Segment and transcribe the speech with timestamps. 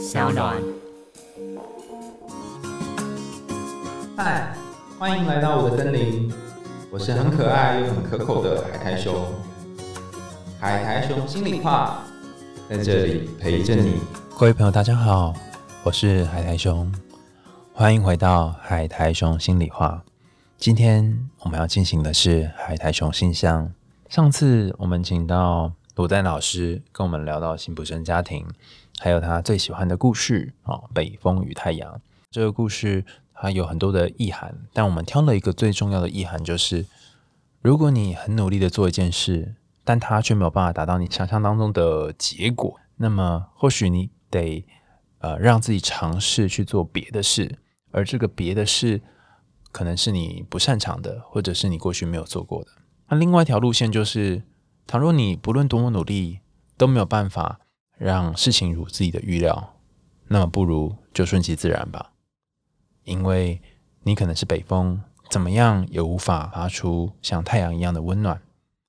[0.00, 0.56] 小暖。
[4.16, 4.56] 嗨，
[4.98, 6.32] 欢迎来到我的森林，
[6.90, 9.26] 我是很可爱又很可口的海苔熊。
[10.58, 12.02] 海苔熊心里话，
[12.66, 14.00] 在这里陪着你。
[14.38, 15.34] 各位朋友，大家好，
[15.82, 16.90] 我是海苔熊，
[17.74, 20.02] 欢迎回到海苔熊心里话。
[20.56, 23.70] 今天我们要进行的是海苔熊信箱。
[24.08, 28.46] 上次我们请到鲁丹老师跟我们聊到辛普森家庭，
[29.00, 31.94] 还有他最喜欢的故事啊，北风与太阳》
[32.30, 33.04] 这个故事。
[33.42, 36.84] 它有很多的意涵，但我们挑了一个最重要的意涵，就是
[37.62, 44.66] 如果你很努力的做一件事，但它却没有办法达到你想象当中的结果，那么或许你得
[45.20, 47.58] 呃让自己尝试去做别的事，
[47.92, 49.00] 而这个别的事
[49.72, 52.70] 可能是你不擅长的，或者是你过去没有做过的。
[53.08, 54.42] 那另外一条路线就是，
[54.86, 56.40] 倘若你不论多么努力
[56.76, 57.60] 都没有办法
[58.00, 59.76] 让事情如自己的预料，
[60.28, 62.12] 那么不如就顺其自然吧。
[63.04, 63.60] 因为
[64.04, 68.38] 你可能是北风，怎么样也无法发出像太阳一样的温暖；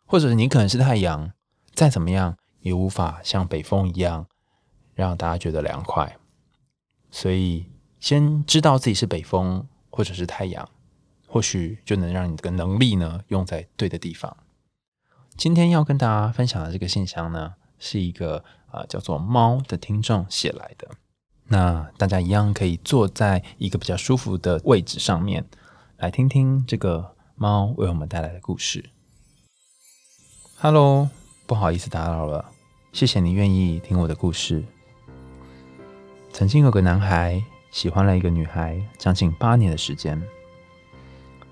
[0.06, 1.34] 或者你可能是太阳，
[1.74, 4.28] 再怎么样也无法像北风一样
[4.96, 6.18] 让大家觉得凉快。
[7.10, 7.66] 所以，
[8.00, 10.70] 先知道自己是北风或者是太阳，
[11.28, 14.38] 或许就能让你这个能力呢用在对的地方。
[15.36, 20.88] 今天要跟大家分享的这个信箱呢，是一个啊叫做猫的听众写来的。
[21.48, 25.46] 那大家一样可以坐在一个比较舒服的位置上面，
[25.98, 28.90] 来听听这个猫为我们带来的故事。
[30.58, 31.10] Hello，
[31.46, 32.52] 不好意思打扰了，
[32.94, 34.64] 谢谢你愿意听我的故事。
[36.32, 40.22] 曾经有个男孩喜欢了一个女孩，将近八年的时间。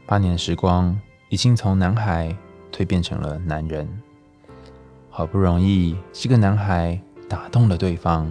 [0.05, 2.33] 八年的时光已经从男孩
[2.71, 4.01] 蜕变成了男人。
[5.09, 8.29] 好不容易，这个男孩打动了对方。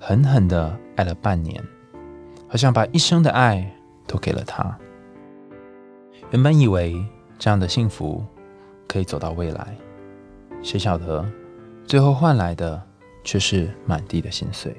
[0.00, 1.60] 狠狠的爱了半年，
[2.46, 3.68] 好像把一生的爱
[4.06, 4.78] 都给了他。
[6.30, 7.04] 原本以为
[7.36, 8.24] 这样的幸福
[8.86, 9.76] 可以走到未来，
[10.62, 11.28] 谁晓得
[11.84, 12.80] 最后换来的
[13.24, 14.72] 却是满地的心碎。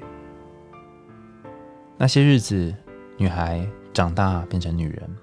[1.98, 2.74] 那些日子，
[3.18, 5.16] 女孩长大变成女人，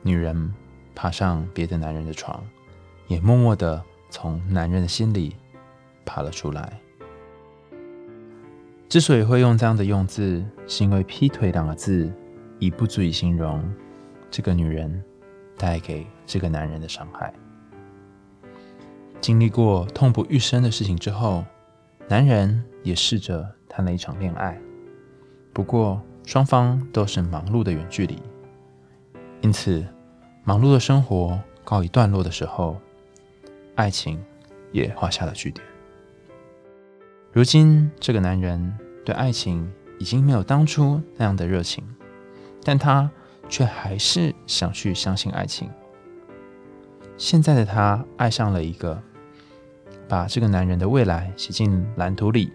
[0.00, 0.54] 女人
[0.94, 2.42] 爬上别的男人的床，
[3.08, 5.36] 也默默的从男人的心里
[6.06, 6.80] 爬了出来。
[8.88, 12.10] 之所以会用这样的用字，是因为“劈腿”两个字
[12.58, 13.62] 已不足以形容
[14.30, 15.04] 这个女人
[15.58, 17.32] 带给这个男人的伤害。
[19.20, 21.44] 经历过痛不欲生的事情之后，
[22.08, 24.58] 男人也试着谈了一场恋爱，
[25.52, 28.16] 不过双方都是忙碌的远距离，
[29.42, 29.86] 因此
[30.44, 32.78] 忙碌的生活告一段落的时候，
[33.74, 34.18] 爱情
[34.72, 35.67] 也画下了句点。
[37.38, 41.84] 如今，这个男人对爱情已经没有当初那样的热情，
[42.64, 43.08] 但他
[43.48, 45.70] 却还是想去相信爱情。
[47.16, 49.00] 现在的他爱上了一个
[50.08, 52.50] 把这个男人的未来写进蓝图里，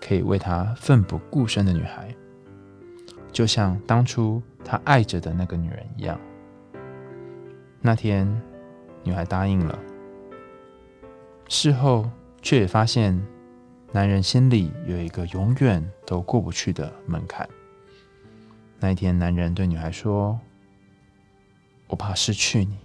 [0.00, 2.12] 可以为他奋不顾身的女孩，
[3.30, 6.20] 就像当初他爱着的那个女人一样。
[7.80, 8.26] 那天，
[9.04, 9.78] 女孩答应了，
[11.46, 12.10] 事后
[12.42, 13.24] 却也发现。
[13.96, 17.48] 男人心里有一个永远都过不去的门槛。
[18.78, 20.38] 那一天，男人对女孩说
[21.88, 22.76] ：“我怕失去你。”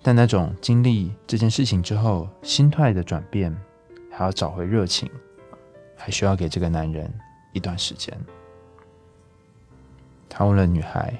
[0.00, 3.54] 但那种经历这件事情之后心态的转变，
[4.10, 5.10] 还要找回热情，
[5.94, 7.12] 还需要给这个男人
[7.52, 8.18] 一段时间。
[10.26, 11.12] 他问了女孩：“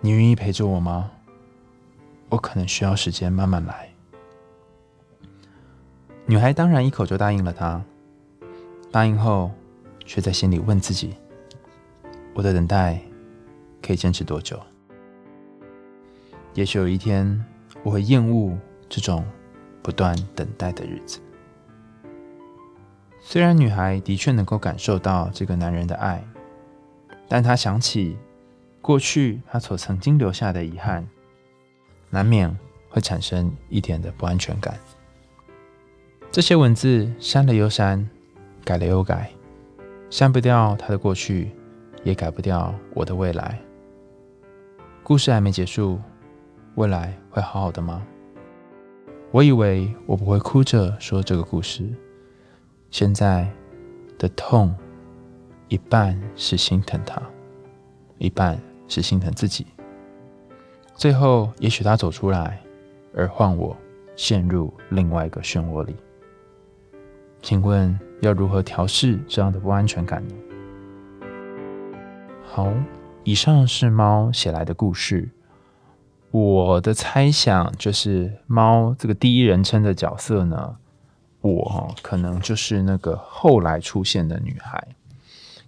[0.00, 1.10] 你愿意陪着我吗？
[2.30, 3.88] 我可能需要时间慢慢来。”
[6.30, 7.82] 女孩当然一口就答应了他。
[8.92, 9.50] 答应后，
[10.06, 11.16] 却在心里问自己
[12.34, 13.00] ：“我的等待
[13.82, 14.56] 可以坚持多久？
[16.54, 17.44] 也许有一天，
[17.82, 18.56] 我会厌恶
[18.88, 19.26] 这种
[19.82, 21.18] 不断等待的日子。”
[23.18, 26.24] 虽然女孩的确能够感受到这个男人的爱，
[27.26, 28.16] 但她想起
[28.80, 31.04] 过去她所曾经留下的遗憾，
[32.08, 32.56] 难免
[32.88, 34.78] 会产生一点的不安全感。
[36.32, 38.08] 这些文字删了又删，
[38.64, 39.28] 改了又改，
[40.10, 41.50] 删不掉他的过去，
[42.04, 43.58] 也改不掉我的未来。
[45.02, 45.98] 故事还没结束，
[46.76, 48.06] 未来会好好的吗？
[49.32, 51.84] 我以为我不会哭着说这个故事，
[52.92, 53.50] 现在
[54.16, 54.72] 的痛，
[55.66, 57.20] 一半是心疼他，
[58.18, 58.56] 一半
[58.86, 59.66] 是心疼自己。
[60.94, 62.62] 最后，也许他走出来，
[63.16, 63.76] 而换我
[64.14, 65.96] 陷入另外一个漩涡里。
[67.42, 70.34] 请问要如何调试这样的不安全感呢？
[72.44, 72.72] 好，
[73.24, 75.30] 以上是猫写来的故事。
[76.30, 80.76] 我的猜想就是，猫这个第一人称的角色呢，
[81.40, 84.88] 我哈可能就是那个后来出现的女孩，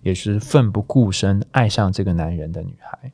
[0.03, 3.13] 也是奋不顾身爱上这个男人的女孩。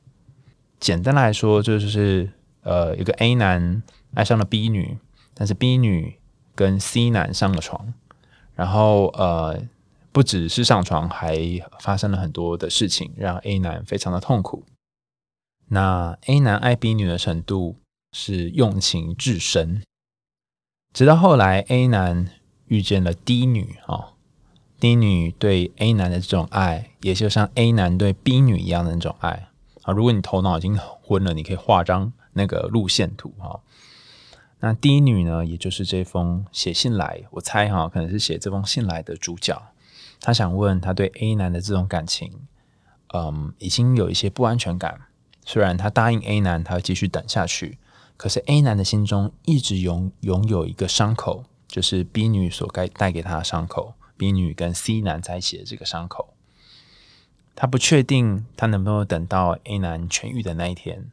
[0.81, 2.31] 简单来说，就是
[2.63, 3.83] 呃，一个 A 男
[4.15, 4.99] 爱上了 B 女，
[5.33, 6.19] 但是 B 女
[6.55, 7.95] 跟 C 男上了床，
[8.59, 9.57] 然后呃，
[10.11, 11.39] 不只是上床，还
[11.79, 14.65] 发生了很多的事情，让 A 男非常的痛苦。
[15.69, 17.77] 那 A 男爱 B 女的程度
[18.11, 19.85] 是用情至深，
[20.93, 22.31] 直到后来 A 男
[22.67, 24.15] 遇见了 D 女啊
[24.81, 29.49] ，D 女对 A 男的这种爱，也就像 A 男对 B 女一样的那种爱
[29.83, 29.93] 啊。
[29.93, 33.61] 如果你头脑已经昏了，你可以画张那个路线图哈。
[34.61, 39.63] 那 D 女呢，也就是这封写信来，我猜哈，可能是写这封信来的主角，
[40.21, 42.33] 她想问她对 A 男的这种感情，
[43.15, 45.03] 嗯，已经有一些不安全感。
[45.45, 47.79] 虽然他答应 A 男，他要继续等下去，
[48.19, 56.35] 可是 A 男的心中一直拥拥有一个伤口，就是 B 女所该带给他的伤口，B 女跟 C 男在一起的这个伤口。
[57.57, 61.11] 他不确定他能不能等到 A 男痊愈的那一天，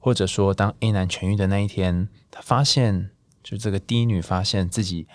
[0.00, 3.10] 或者说当 A 男痊愈的那一天，他发现
[3.44, 5.06] 就这个 D 女发现自己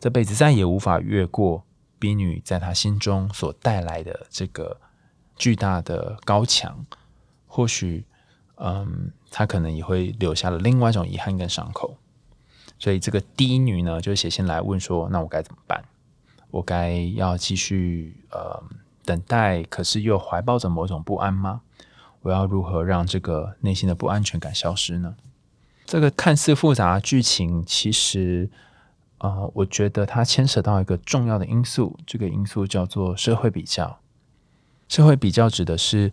[0.00, 1.64] 这辈子再也无法越过
[1.98, 4.80] B 女在他心中所带来的这个
[5.36, 6.86] 巨大的高墙。
[7.50, 8.04] 或许，
[8.56, 11.96] 嗯，他可能也会留下了另外一种遗憾跟伤口，
[12.78, 15.82] 所以这个第一女呢，就写信来问说：“那我该怎么办？
[16.50, 18.62] 我该要继续呃
[19.04, 21.62] 等待，可是又怀抱着某种不安吗？
[22.22, 25.16] 我要如何让这个内心的不安全感消失呢？”
[25.86, 28.50] 这个看似复杂的剧情，其实，
[29.18, 34.00] 呃，我觉得它牵扯到一个重要的因素，这个因素叫做社会比较。
[34.88, 36.12] 社会比较指的是。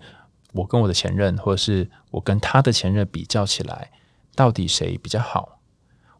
[0.56, 3.92] 我跟我的前任，或者是我跟他的前任比较起来，
[4.36, 5.60] 到底谁比较好？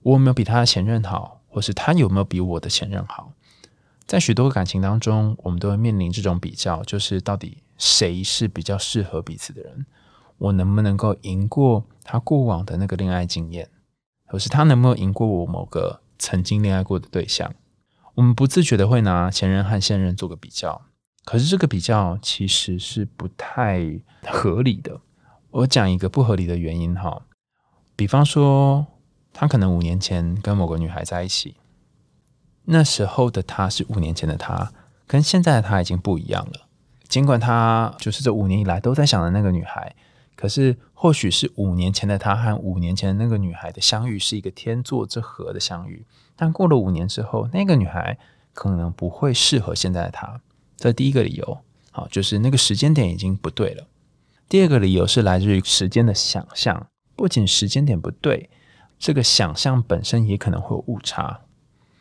[0.02, 3.32] 我有没有比他的前任好，或是他有没有比我的前任好？
[4.06, 9.86] 在许多感情当中，我们都会面临这种比较，就是到底谁是比较适合彼此的人？
[10.38, 13.70] 我能不能够赢过他过往的那个恋爱经验，
[14.26, 17.54] 或是他能不能赢过我某个曾经恋爱过的对象？
[18.16, 20.82] 我们不自觉的会拿前任和现任做个比较。
[21.24, 25.02] 可是这个比较其实是不太合理的。
[25.52, 27.24] 我讲一个不合理的原因哈，
[27.96, 28.86] 比方说
[29.34, 31.56] 他可能五年前跟某个女孩在一起，
[32.66, 34.72] 那时候的他是五年前的他，
[35.08, 36.65] 跟现在的他已经不一样了。
[37.08, 39.96] 尽管他就是这五年以来都在想的那个女孩，
[40.36, 46.06] 可是或许是五年前的他和五年前的那个女孩的相遇是一个天作之合的相遇，
[46.36, 48.18] 但过了五年之后，那个女孩
[48.54, 50.42] 可能不会适合现在的他。
[50.78, 51.60] 这第一个理由，
[51.92, 53.88] 好，就是那个时间点已经不对了。
[54.50, 58.50] 第二个理由是来自于时间的想象，不仅时间点不对，
[59.00, 61.42] 这个想象本身也可能会有误差。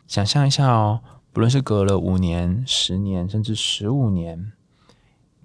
[0.07, 1.01] 想象一下哦，
[1.31, 4.51] 不论是隔了五年、十年，甚至十五年，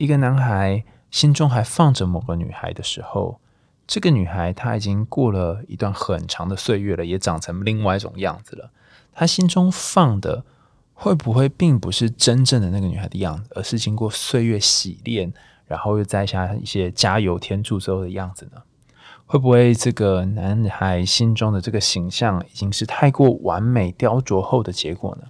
[0.00, 3.38] 一个男孩心中还放着某个女孩的时候，
[3.86, 8.70] 这个女孩她已经过了一段很长的岁月了，也长成另外一种样子了，
[9.12, 10.44] 他心中放的。
[11.02, 15.32] 会不会并不是真正的那个女孩的样子，而是经过岁月洗练，
[15.66, 18.60] 然后又摘下一些加油添醋之后的样子呢？
[19.24, 25.28] 会不会这个男孩心中的这个形象已经是太过完美雕琢后的结果呢？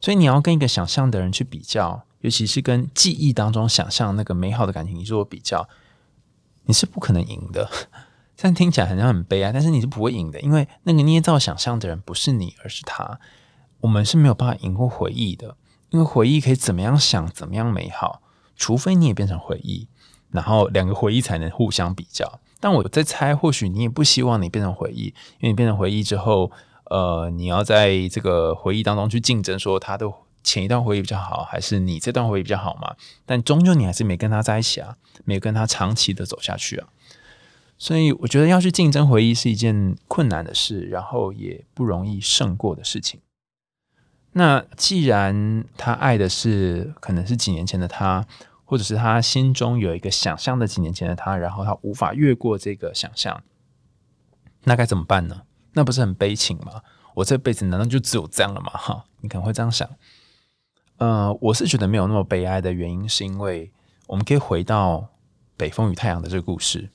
[0.00, 5.68] 所以你要跟一个想象的人去比较，尤其是跟记忆当中想象那个美好的感情你做比较，
[6.64, 7.70] 你是不可能赢的。
[8.34, 13.20] 虽然听起来好像很悲哀，但是你是不会赢的，因为那个捏造想象的人不是你，而是他。
[13.80, 15.56] 我们是没有办法赢过回忆的，
[15.90, 18.22] 因为回忆可以怎么样想怎么样美好，
[18.56, 19.88] 除非你也变成回忆，
[20.30, 22.40] 然后两个回忆才能互相比较。
[22.60, 25.06] 但我在猜，或许你也不希望你变成回忆，
[25.40, 26.52] 因为你变成回忆之后，
[26.84, 30.06] 呃，你要在这个回忆当中去竞争，说他的
[30.42, 32.96] 前一段回忆比较好，还是你这段回忆比较好嘛？
[33.24, 36.88] 但终究你还是没跟他在一起啊，没跟他长期的走下去啊。
[37.78, 43.20] 所以我觉得要去竞争回忆是一件困难的事，然后也不容易胜过的事情。
[44.32, 48.26] 那既然他爱的是可能是几年前的他，
[48.64, 53.42] 或者是他心中有一个想象的几年前的他，然后他无法越过这个想象，
[54.64, 55.42] 那该怎么办呢？
[55.72, 56.82] 那不是很悲情吗？
[57.14, 58.70] 我这辈子难道就只有这样了吗？
[58.72, 59.88] 哈，你可能会这样想。
[61.02, 63.72] 呃，我是觉得没有那么悲哀的原因，是因为
[64.06, 64.98] 我们可以回到
[65.56, 66.90] 《北风与太阳》的这个故事。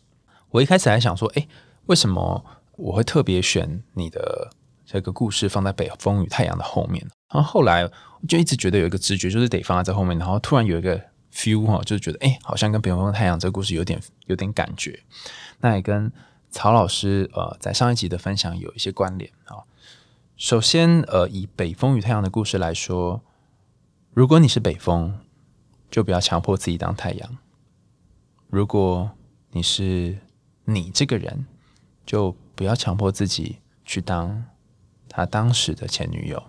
[0.51, 1.45] 我一开始还想说，哎，
[1.87, 2.45] 为什么
[2.77, 4.49] 我会特别选你的？
[4.85, 7.05] 这个故事放在北风与太阳的后面。
[7.29, 7.85] 然后后来
[8.29, 10.17] 就一直觉得有一个直觉，就是得放在这后面。
[10.17, 10.97] 然后突然有一个
[11.33, 14.97] feel 哈，就是觉得哎，好像跟北风与太阳这个故事有点有点感觉。
[15.59, 16.09] 那也跟
[16.49, 19.67] 曹老师呃在上一集的分享有一些关联啊。
[20.37, 23.21] 首先呃，以北风与太阳的故事来说，
[24.17, 25.19] 如果你是北风，
[25.91, 27.29] 就不要强迫自己当太阳；
[28.47, 29.11] 如果
[29.51, 30.17] 你是
[30.65, 31.45] 你这个人，
[32.03, 34.43] 就不要强迫自己去当
[35.07, 36.43] 他当时的前女友，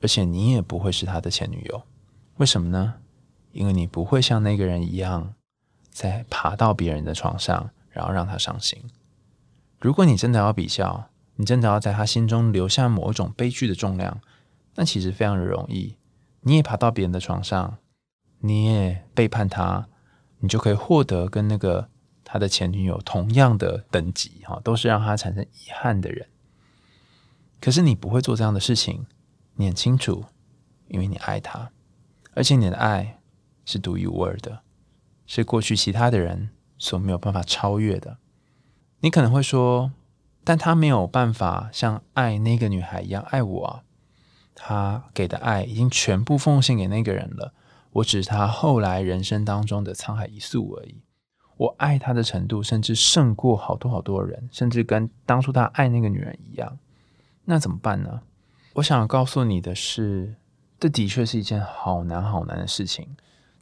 [0.00, 1.82] 而且你也不会是他的前女友。
[2.38, 2.94] 为什么呢？
[3.52, 5.34] 因为你不会像那个人一样，
[5.90, 8.82] 在爬到别人的床上，然后让他伤心。
[9.78, 14.22] 如果你真的要比较，你真的要在他心中留下某种悲剧的重量，
[14.76, 15.96] 那其实非常的容易。
[16.42, 17.78] 你也爬到别人的床上，
[18.40, 19.88] 你也背叛他，
[20.38, 21.88] 你就可以获得跟那个。
[22.22, 26.28] 他的前女友同样的等级，哈，都是让他产生遗憾的人。
[27.60, 29.04] 可是你不会做这样的事情，
[29.54, 30.26] 你很清楚，
[30.86, 31.72] 因为你爱他，
[32.34, 33.18] 而且你的爱
[33.64, 34.60] 是独一无二的，
[35.26, 38.18] 是过去其他的人所没有办法超越的。
[39.00, 39.90] 你可能会说，
[40.44, 43.82] 但他没有办法像爱那个女孩一样爱我啊，
[44.62, 47.54] 他给的爱已经全部奉献给那个人了，
[47.92, 51.02] 我只是他后来人生当中的沧海一粟而已。
[51.56, 56.78] 我爱他的程度，甚至胜过好多好多人，甚至跟当初他爱那个女人一样。
[57.46, 58.20] 那怎么办呢？
[58.74, 60.36] 我想告诉你的是，
[60.78, 63.08] 这的确是一件好难好难的事情。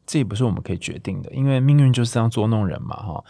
[0.06, 2.96] 这也不是我们可以决定的，因为命运就是这样捉弄人嘛！
[2.96, 3.24] 哈，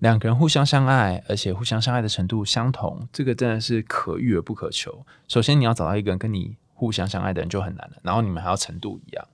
[0.00, 5.06] 两个人互相相爱，而且互相相爱的程度相同，这个真的是可遇而不可求。
[5.28, 9.28] 首先，你要找到一个人跟你互相相爱的人就很难了，然后你们还要程度一样。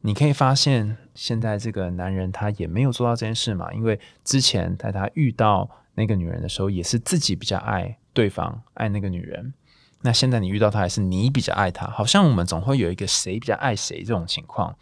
[0.00, 3.70] 你可以发现，现在这个男人他也没有做到这件事嘛？
[3.74, 9.52] 因为之前在他遇到那个女人的时候，也是自己比较爱对方，爱那个女人。
[10.00, 11.86] 那现在你遇到他，还是你比较爱他？
[11.88, 14.74] 好像我们总会有一个谁比较爱谁这种情况。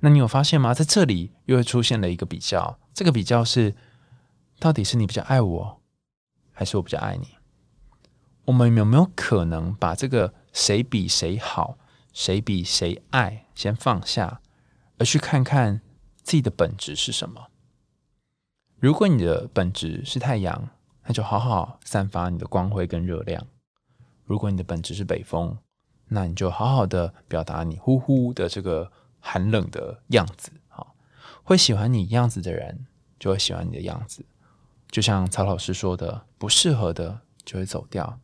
[0.00, 0.74] 那你有发现吗？
[0.74, 3.76] 在这里又会出现了一个比较，这个比较是
[4.58, 5.80] 到底是你比较爱我，
[6.52, 7.37] 还是我比较爱你？
[8.48, 11.76] 我们有没有可能把这个谁比谁好？
[12.14, 14.40] 谁比谁爱，先放下，
[14.96, 15.82] 而去看看
[16.22, 17.48] 自己的本质是什么。
[18.80, 20.70] 如果你的本质是太阳，
[21.04, 23.42] 那就好好散发你的光辉跟热量；
[24.24, 25.58] 如果你的本质是北风，
[26.08, 28.90] 那你就好好的表达你呼呼的这个
[29.20, 30.50] 寒冷的样子。
[30.68, 30.96] 好，
[31.44, 32.86] 会喜欢你样子的人，
[33.20, 34.24] 就会喜欢你的样子。
[34.90, 38.18] 就像曹老师说的，不适合的就会走掉。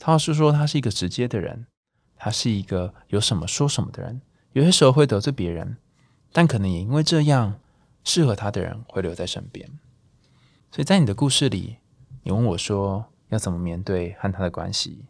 [0.00, 1.66] 他是说他是一个直接的人。
[2.22, 4.20] 他是一个有什么说什么的人，
[4.52, 5.78] 有些时候会得罪别人，
[6.32, 7.58] 但可能也因为这样，
[8.04, 9.66] 适合他的人会留在身边。
[10.70, 11.78] 所以在你的故事里，
[12.22, 15.06] 你问我说要怎么面对和他的关系，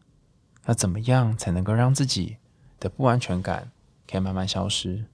[0.67, 2.37] 要怎么样才能够让自己
[2.79, 3.73] 的不安全感
[4.09, 5.07] 可以慢慢消失？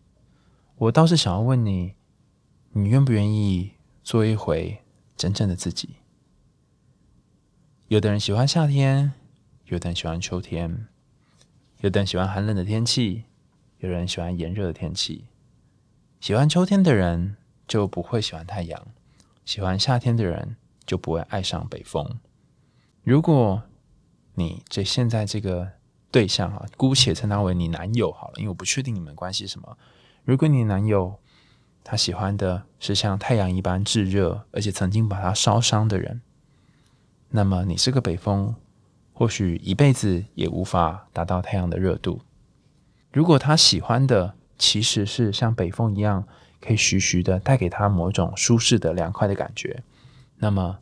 [0.76, 1.94] 我倒是想要问你，
[2.72, 3.72] 你愿不愿意
[4.04, 4.82] 做一回
[5.16, 5.96] 真正的自己？
[7.88, 9.14] 有的人喜欢夏天，
[9.66, 10.86] 有的人喜欢秋天。
[11.80, 13.24] 有的人喜欢寒冷的天气，
[13.78, 15.26] 有人喜欢炎热的天气。
[16.20, 17.36] 喜欢秋天的人
[17.68, 18.86] 就不会喜欢太阳，
[19.44, 20.56] 喜欢夏天的人
[20.86, 22.18] 就不会爱上北风。
[23.02, 23.62] 如果
[24.34, 25.72] 你这现在这个
[26.10, 29.76] 对象啊，姑且称他为你男友好了，因为我不确定你们关系什么。
[30.24, 31.18] 如果你男友
[31.84, 36.22] 他喜欢的是像太阳一般炙热，而且曾经把他烧伤的人，
[37.30, 38.54] 那么你是个北风。
[39.18, 42.20] 或许一辈子也无法达到太阳的热度。
[43.10, 46.28] 如果他喜欢的其实是像北风一样，
[46.60, 49.82] 可以徐徐的带给他某种舒适的凉快的感觉，
[50.36, 50.80] 那么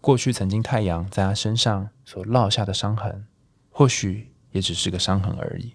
[0.00, 3.26] 过去曾经太阳在他身上所烙下的伤痕，
[3.70, 5.74] 或许也只是个伤痕而已。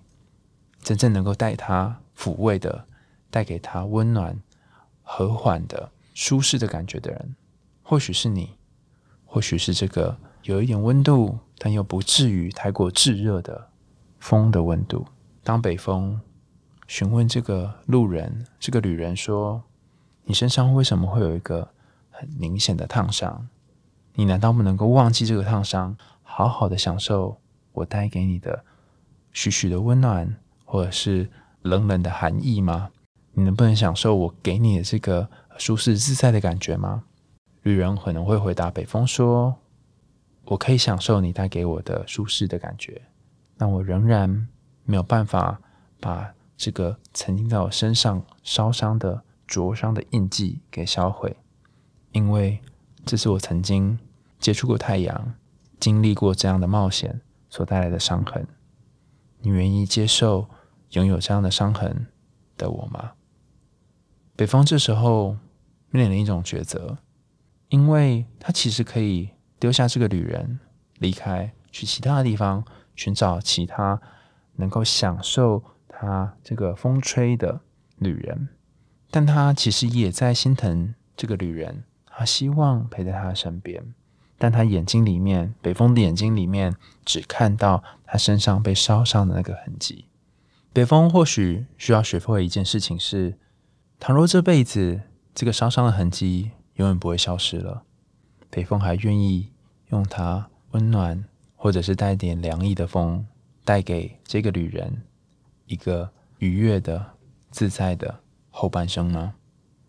[0.82, 2.88] 真正能够带他抚慰的、
[3.30, 4.42] 带给他温暖、
[5.04, 7.36] 和缓的、舒适的感觉的人，
[7.84, 8.58] 或许是你，
[9.25, 10.18] 或许是这个。
[10.43, 13.69] 有一点温度，但又不至于太过炙热的
[14.19, 15.05] 风的温度。
[15.43, 16.19] 当北风
[16.88, 19.62] 询问这个路人、这个旅人说
[20.24, 21.69] ：“你身上为什么会有一个
[22.10, 23.48] 很明显的烫伤？
[24.15, 27.38] 你难道不能够忘记这个烫伤，好好的享受
[27.74, 28.63] 我带给你的
[29.31, 31.29] 徐徐的温暖，或者是
[31.62, 32.89] 冷冷的寒意吗？
[33.34, 37.03] 你能不能享受我给你的这个舒适自在的感觉吗？”
[37.63, 39.58] 旅人可能会回答北风说。
[40.50, 43.03] 我可以享受你带给我的舒适的感觉，
[43.56, 44.48] 但我仍然
[44.84, 45.62] 没有办法
[46.00, 51.38] 把这个曾经在我身上烧伤的灼伤的印记给销毁，
[52.13, 52.60] 因为
[53.06, 54.00] 这是我曾经
[54.39, 55.36] 接触过太阳、
[55.79, 58.48] 经历过这样的冒险所带来的伤痕。
[59.41, 60.50] 你愿意接受
[60.94, 62.08] 拥有这样的伤痕
[62.58, 63.12] 的我吗？
[64.36, 65.38] 北风这时候
[65.91, 66.98] 面临一种抉择，
[67.68, 69.29] 因为他其实可以
[69.60, 70.60] 丢下这个旅人
[71.00, 72.63] 离开，去其他的地方
[72.96, 74.01] 寻找其他
[74.56, 77.62] 能够享受他这个风吹的
[77.98, 78.48] 旅人，
[79.12, 83.94] 但他其实也在心疼这个旅人，他希望陪在他身边。
[84.42, 86.74] 但他眼睛里面，北风的眼睛里面
[87.04, 90.06] 只看到他身上被烧伤的那个痕迹。
[90.72, 93.38] 北风或许需要学会一件事情是：
[94.00, 95.01] 倘若这辈子
[95.36, 97.84] 这个烧伤的痕迹永远不会消失了，
[98.50, 99.51] 北风还愿意
[99.89, 101.24] 用它温暖
[101.56, 103.25] 或者是带点凉意的风，
[103.63, 105.03] 带给这个旅人
[105.65, 107.13] 一个愉悦的、
[107.51, 109.36] 自在的后半生吗？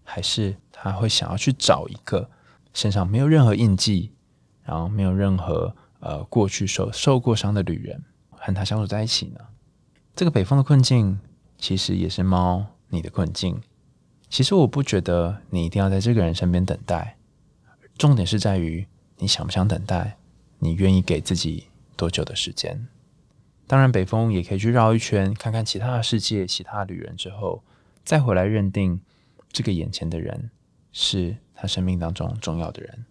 [0.05, 2.29] 还是他会想要去找一个
[2.75, 4.13] 身上没有任何印记？
[4.63, 9.41] 然后没有任何呃过去受受过伤的旅人和他相处在一起呢？
[10.15, 11.19] 这个北风的困境
[11.59, 13.61] 其实也是猫你的困境。
[14.29, 17.17] 其实我不觉得你一定要在这个人身边等待，
[18.01, 18.87] 重点是在于
[19.19, 20.17] 你想不想等待，
[20.59, 21.65] 你愿意给自己
[21.97, 22.89] 多久的时间。
[23.67, 27.63] 当然，北风也可以去绕一圈，看看其他的世界、其他旅人之后，
[28.03, 29.03] 再回来认定
[29.53, 30.51] 这个眼前的人
[30.93, 33.05] 是他生命当中重要的人。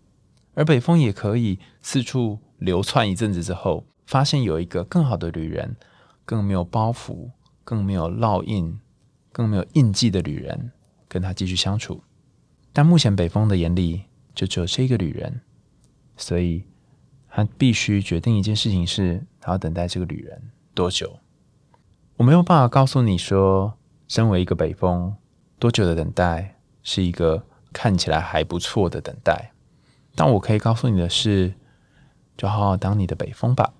[0.56, 5.76] 而北风也可以四处流窜一阵子之后，发现有一个更好的旅人，
[6.26, 7.30] 更没有包袱、
[7.64, 8.80] 更没有烙印、
[9.32, 10.72] 更没有印记的旅人，
[11.08, 12.02] 跟他继续相处。
[12.74, 15.42] 但目前北风的眼里就只有这个旅人，
[16.18, 16.64] 所以
[17.30, 20.42] 他必须决定一件事情：是他要等待这个旅人
[20.74, 21.20] 多久？
[22.18, 25.16] 我没有办法告诉你说，身为一个北风，
[25.58, 29.52] 多久的等待是一个看起来还不错的等待。
[30.16, 31.54] 但我可以告诉你的是，
[32.36, 33.74] 就好好当你的北风吧。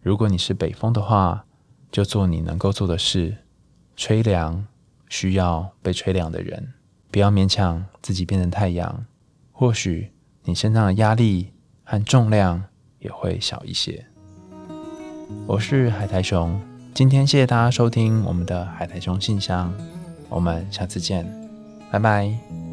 [0.00, 1.44] 如果你是北风的话，
[1.92, 3.38] 就做你能够做的事，
[3.96, 4.66] 吹凉
[5.08, 6.74] 需要被吹凉的人，
[7.10, 9.06] 不要勉强自己变成太阳。
[9.58, 10.10] 或许
[10.44, 11.50] 你身上的压力
[11.82, 12.62] 和重量
[12.98, 14.04] 也会小一些。
[15.46, 16.60] 我是海苔熊，
[16.92, 19.72] 今天谢谢大家收听我们的海苔熊信箱，
[20.28, 21.26] 我们下次见，
[21.90, 22.65] 拜拜。